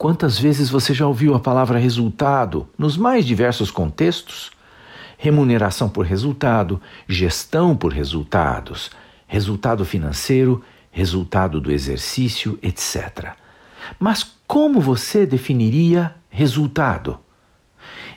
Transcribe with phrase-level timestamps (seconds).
[0.00, 4.50] Quantas vezes você já ouviu a palavra resultado nos mais diversos contextos?
[5.18, 8.90] Remuneração por resultado, gestão por resultados,
[9.26, 13.34] resultado financeiro, resultado do exercício, etc.
[13.98, 17.18] Mas como você definiria resultado?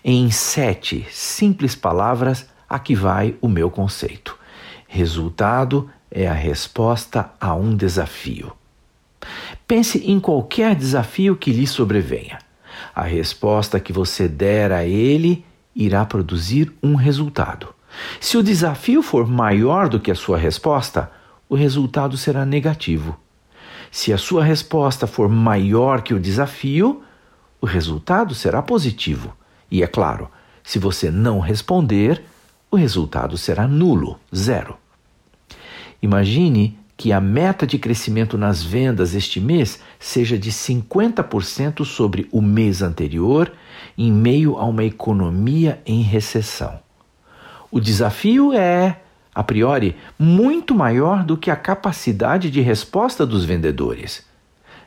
[0.06, 4.40] Em sete simples palavras, aqui vai o meu conceito.
[4.88, 8.54] Resultado é a resposta a um desafio.
[9.68, 12.40] Pense em qualquer desafio que lhe sobrevenha.
[12.94, 15.46] A resposta que você der a ele
[15.76, 17.74] irá produzir um resultado.
[18.20, 21.12] Se o desafio for maior do que a sua resposta,
[21.48, 23.18] o resultado será negativo.
[23.92, 27.04] Se a sua resposta for maior que o desafio,
[27.62, 29.36] o resultado será positivo.
[29.70, 30.30] E é claro,
[30.64, 32.24] se você não responder,
[32.72, 34.78] o resultado será nulo, zero.
[36.02, 42.42] Imagine que a meta de crescimento nas vendas este mês seja de 50% sobre o
[42.42, 43.52] mês anterior,
[43.98, 46.80] em meio a uma economia em recessão.
[47.70, 49.02] O desafio é,
[49.36, 54.26] a priori, muito maior do que a capacidade de resposta dos vendedores.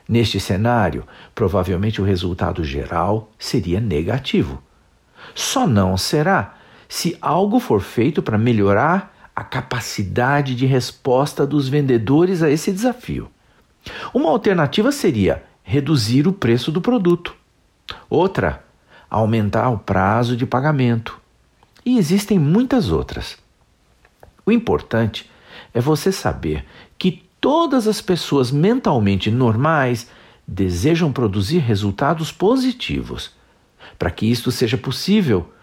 [0.09, 4.59] Neste cenário, provavelmente o resultado geral seria negativo.
[5.35, 6.55] Só não será
[6.89, 13.29] se algo for feito para melhorar a capacidade de resposta dos vendedores a esse desafio.
[14.11, 17.35] Uma alternativa seria reduzir o preço do produto.
[18.09, 18.65] Outra,
[19.07, 21.21] aumentar o prazo de pagamento.
[21.85, 23.37] E existem muitas outras.
[24.43, 25.29] O importante
[25.71, 26.65] é você saber
[26.97, 30.09] que todas as pessoas mentalmente normais
[30.47, 33.35] desejam produzir resultados positivos.
[33.99, 35.53] Para que isto seja possível,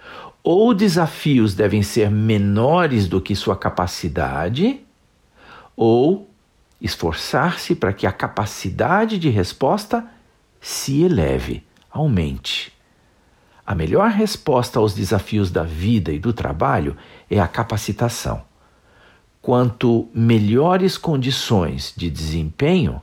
[0.42, 4.80] ou desafios devem ser menores do que sua capacidade,
[5.74, 6.30] ou
[6.80, 10.06] esforçar-se para que a capacidade de resposta
[10.60, 12.72] se eleve, aumente.
[13.66, 16.94] A melhor resposta aos desafios da vida e do trabalho
[17.30, 18.42] é a capacitação.
[19.40, 23.00] Quanto melhores condições de desempenho,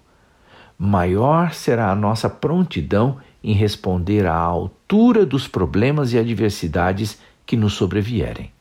[0.77, 7.73] maior será a nossa prontidão em responder à altura dos problemas e adversidades que nos
[7.73, 8.51] sobrevierem.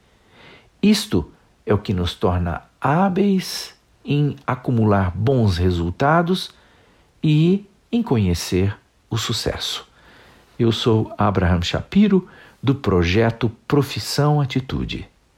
[0.82, 1.30] Isto
[1.66, 3.74] é o que nos torna hábeis
[4.04, 6.50] em acumular bons resultados
[7.22, 8.74] e em conhecer
[9.10, 9.86] o sucesso.
[10.58, 12.28] Eu sou Abraham Shapiro,
[12.62, 15.09] do projeto Profissão Atitude.